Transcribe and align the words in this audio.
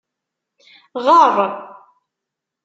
Ɣer! 1.05 1.35